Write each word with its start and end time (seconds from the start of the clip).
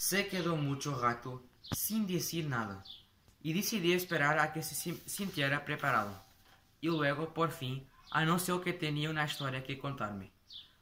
Se 0.00 0.28
quedó 0.28 0.56
mucho 0.56 0.98
rato 0.98 1.44
sin 1.60 2.06
decir 2.06 2.46
nada 2.46 2.82
y 3.42 3.52
decidí 3.52 3.92
esperar 3.92 4.38
a 4.38 4.50
que 4.50 4.62
se 4.62 4.74
sin- 4.74 5.02
sintiera 5.06 5.62
preparado. 5.62 6.24
Y 6.80 6.86
luego, 6.86 7.34
por 7.34 7.50
fin, 7.50 7.86
anunció 8.10 8.62
que 8.62 8.72
tenía 8.72 9.10
una 9.10 9.26
historia 9.26 9.62
que 9.62 9.78
contarme. 9.78 10.32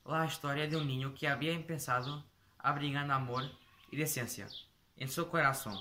La 0.05 0.25
historia 0.25 0.69
de 0.69 0.77
un 0.77 0.87
niño 0.87 1.17
que 1.19 1.27
había 1.27 1.51
empezado 1.53 2.25
abrigando 2.59 3.13
amor 3.13 3.43
y 3.91 3.97
decencia 3.97 4.47
en 4.97 5.09
su 5.09 5.29
corazón, 5.29 5.77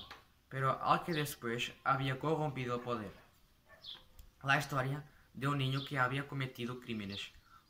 pero 0.48 0.82
al 0.82 1.04
que 1.04 1.12
después 1.12 1.70
había 1.84 2.18
corrompido 2.18 2.74
el 2.74 2.80
poder. 2.80 3.12
La 4.42 4.58
historia 4.58 5.04
de 5.32 5.46
un 5.46 5.58
niño 5.58 5.84
que 5.84 5.96
había 5.96 6.26
cometido 6.26 6.80
crímenes, 6.80 7.20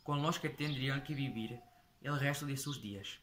con 0.03 0.23
los 0.23 0.39
que 0.39 0.49
tendrían 0.49 1.05
que 1.05 1.15
vivir 1.15 1.61
el 2.01 2.19
resto 2.19 2.47
de 2.47 2.57
sus 2.57 2.81
días. 2.81 3.19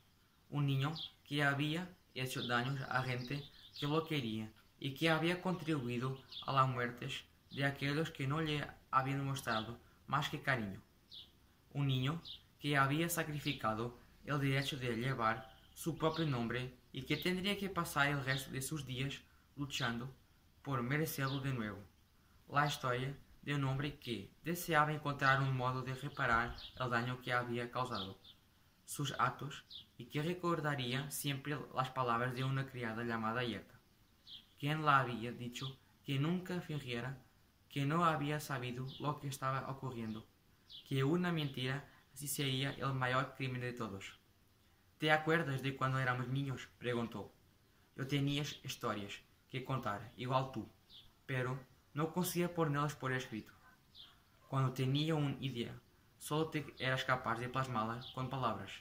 Un 0.51 0.67
niño 0.67 0.93
que 1.27 1.43
había 1.43 1.89
hecho 2.15 2.45
daños 2.47 2.81
a 2.89 3.03
gente 3.03 3.43
que 3.79 3.87
lo 3.87 4.05
quería 4.05 4.49
y 4.79 4.93
que 4.93 5.09
había 5.09 5.41
contribuido 5.41 6.17
a 6.45 6.53
las 6.53 6.67
muertes 6.67 7.23
de 7.51 7.65
aquellos 7.65 8.11
que 8.11 8.27
no 8.27 8.41
le 8.41 8.65
habían 8.91 9.25
mostrado 9.25 9.77
más 10.07 10.29
que 10.29 10.41
cariño. 10.41 10.81
Un 11.73 11.87
niño 11.87 12.21
que 12.59 12.77
había 12.77 13.09
sacrificado 13.09 13.97
el 14.25 14.39
derecho 14.39 14.77
de 14.77 14.95
llevar 14.95 15.53
su 15.73 15.97
propio 15.97 16.25
nombre 16.25 16.73
y 16.91 17.03
que 17.03 17.17
tendría 17.17 17.57
que 17.57 17.69
pasar 17.69 18.07
el 18.07 18.23
resto 18.23 18.51
de 18.51 18.61
sus 18.61 18.85
días 18.85 19.21
luchando 19.55 20.09
por 20.63 20.81
merecerlo 20.81 21.39
de 21.41 21.53
nuevo. 21.53 21.79
La 22.49 22.65
historia 22.65 23.15
de 23.43 23.53
un 23.53 23.63
hombre 23.65 23.99
que 23.99 24.31
deseaba 24.43 24.93
encontrar 24.93 25.41
un 25.41 25.55
modo 25.55 25.83
de 25.83 25.93
reparar 25.93 26.55
el 26.79 26.89
daño 26.89 27.21
que 27.21 27.33
había 27.33 27.69
causado, 27.69 28.17
sus 28.85 29.13
actos 29.19 29.65
y 29.97 30.05
que 30.05 30.21
recordaría 30.21 31.09
siempre 31.11 31.57
las 31.73 31.89
palabras 31.89 32.35
de 32.35 32.43
una 32.43 32.67
criada 32.67 33.03
llamada 33.03 33.43
Yeta, 33.43 33.79
quien 34.59 34.83
le 34.83 34.91
había 34.91 35.31
dicho 35.31 35.77
que 36.03 36.19
nunca 36.19 36.61
fingiera 36.61 37.21
que 37.69 37.85
no 37.85 38.05
había 38.05 38.39
sabido 38.39 38.87
lo 38.99 39.19
que 39.19 39.27
estaba 39.27 39.69
ocurriendo, 39.69 40.25
que 40.87 41.03
una 41.03 41.31
mentira 41.31 41.89
así 42.13 42.27
sería 42.27 42.71
el 42.71 42.93
mayor 42.93 43.35
crimen 43.35 43.61
de 43.61 43.73
todos. 43.73 44.19
¿Te 44.97 45.11
acuerdas 45.11 45.61
de 45.61 45.75
cuando 45.75 45.99
éramos 45.99 46.29
niños? 46.29 46.69
preguntó. 46.77 47.33
Yo 47.97 48.07
tenía 48.07 48.43
historias 48.63 49.13
que 49.49 49.65
contar, 49.65 50.13
igual 50.15 50.51
tú, 50.53 50.69
pero 51.25 51.59
no 51.93 52.13
conseguía 52.13 52.53
ponerlas 52.53 52.95
por 52.95 53.11
escrito. 53.11 53.51
Cuando 54.47 54.71
tenía 54.73 55.15
una 55.15 55.35
idea, 55.41 55.77
solo 56.25 56.47
te 56.47 56.65
eras 56.79 57.03
capaz 57.03 57.37
de 57.37 57.49
plasmarla 57.49 58.03
con 58.15 58.31
palabras. 58.31 58.71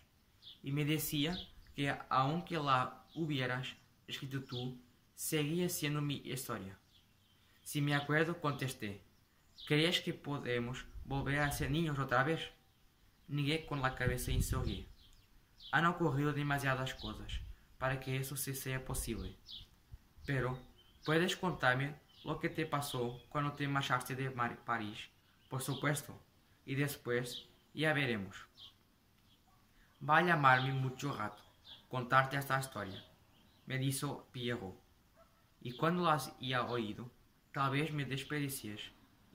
Y 0.62 0.72
me 0.72 0.86
decía 0.86 1.36
que 1.76 1.94
aunque 2.08 2.56
la 2.56 3.04
hubieras 3.14 3.68
escrito 4.08 4.42
tú, 4.44 4.80
seguía 5.14 5.68
siendo 5.68 6.00
mi 6.00 6.22
historia. 6.24 6.78
Si 7.62 7.82
me 7.82 7.94
acuerdo, 7.94 8.40
contesté. 8.40 9.02
¿Crees 9.66 10.00
que 10.00 10.14
podemos 10.14 10.86
volver 11.04 11.40
a 11.40 11.52
ser 11.52 11.70
niños 11.70 11.98
otra 11.98 12.24
vez? 12.24 12.40
Negué 13.28 13.66
con 13.66 13.82
la 13.82 13.94
cabeza 13.94 14.30
y 14.30 14.42
sonreí. 14.42 14.88
Han 15.70 15.84
ocurrido 15.84 16.32
demasiadas 16.32 16.94
cosas 16.94 17.40
para 17.76 18.00
que 18.00 18.16
eso 18.16 18.36
se 18.38 18.54
sea 18.54 18.82
posible. 18.82 19.36
Pero, 20.24 20.58
¿puedes 21.04 21.36
contarme 21.36 21.94
lo 22.24 22.40
que 22.40 22.48
te 22.48 22.64
pasó 22.64 23.20
cuando 23.28 23.52
te 23.52 23.68
marchaste 23.68 24.16
de 24.16 24.30
Mar-? 24.30 24.64
Por 25.50 25.60
supuesto. 25.60 26.18
Y 26.66 26.74
después, 26.74 27.46
ya 27.74 27.92
veremos. 27.92 28.36
Va 30.08 30.18
a 30.18 30.22
llamarme 30.22 30.72
mucho 30.72 31.16
rato 31.16 31.42
contarte 31.88 32.36
esta 32.36 32.58
historia, 32.58 33.04
me 33.66 33.78
dijo 33.78 34.26
Pierrot. 34.32 34.74
Y 35.60 35.72
cuando 35.72 36.02
las 36.02 36.34
haya 36.40 36.66
oído, 36.66 37.08
tal 37.52 37.70
vez 37.70 37.92
me 37.92 38.04
desprecies, 38.04 38.80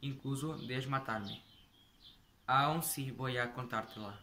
incluso 0.01 0.57
desmatarme. 0.57 1.41
Aún 2.45 2.83
sí 2.83 3.11
voy 3.11 3.37
a 3.37 3.53
contártela, 3.53 4.19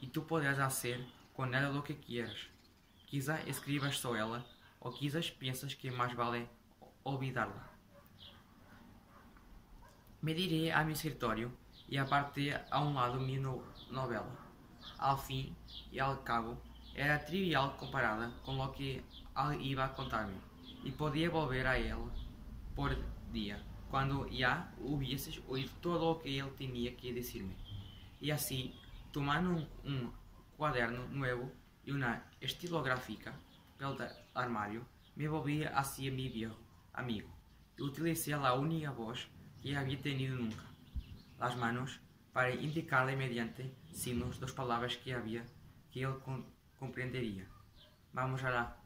y 0.00 0.06
tú 0.06 0.24
podrás 0.26 0.60
hacer 0.60 1.04
con 1.34 1.54
ela 1.54 1.70
lo 1.70 1.82
que 1.82 1.98
quieras. 1.98 2.36
Quizá 3.06 3.42
escribas 3.42 3.96
só 3.96 4.14
ela, 4.14 4.46
ou 4.78 4.92
quizás 4.92 5.30
piensas 5.30 5.74
que 5.74 5.90
mais 5.90 6.14
vale 6.14 6.48
olvidarla. 7.04 7.68
Me 10.22 10.34
direi 10.34 10.70
a 10.70 10.84
mi 10.84 10.92
escritório 10.92 11.50
e 11.88 11.98
apartei 11.98 12.54
a 12.70 12.80
um 12.80 12.94
lado 12.94 13.20
minha 13.20 13.40
no- 13.40 13.64
novela. 13.90 14.36
Ao 14.98 15.16
fim 15.16 15.54
e 15.90 16.00
ao 16.00 16.16
cabo, 16.18 16.56
era 16.94 17.18
trivial 17.18 17.76
comparada 17.78 18.30
com 18.44 18.58
o 18.58 18.68
que 18.72 19.02
ela 19.34 19.56
iba 19.56 19.84
a 19.84 19.88
contar-me, 19.88 20.36
e 20.84 20.90
podia 20.90 21.30
volver 21.30 21.66
a 21.66 21.78
ela 21.78 22.10
por 22.74 22.96
dia, 23.32 23.60
quando 23.90 24.28
já 24.30 24.68
hubieses 24.78 25.40
oído 25.48 25.70
todo 25.80 26.04
o 26.10 26.14
que 26.16 26.28
ele 26.38 26.50
tinha 26.56 26.92
que 26.92 27.12
dizer-me. 27.12 27.56
E 28.20 28.30
assim, 28.32 28.74
tomando 29.12 29.50
um, 29.50 29.66
um 29.84 30.12
cuaderno 30.56 31.06
novo 31.08 31.50
e 31.84 31.92
uma 31.92 32.22
estilográfica 32.40 33.34
pelo 33.78 33.96
armário, 34.34 34.86
me 35.16 35.28
volví 35.28 35.64
hacia 35.64 36.10
mi 36.10 36.28
viejo 36.28 36.56
amigo 36.94 37.28
y 37.76 37.82
utilicé 37.82 38.36
la 38.36 38.54
única 38.54 38.90
voz 38.90 39.28
que 39.62 39.76
había 39.76 40.00
tenido 40.00 40.36
nunca, 40.36 40.62
las 41.42 41.56
manos, 41.56 42.00
para 42.32 42.50
indicarle 42.54 43.16
mediante 43.16 43.74
signos 43.92 44.40
dos 44.40 44.52
palabras 44.52 44.96
que 44.96 45.12
había 45.14 45.44
que 45.90 46.02
él 46.02 46.18
com- 46.24 46.46
comprendería. 46.78 47.46
Vamos 48.12 48.42
allá. 48.44 48.76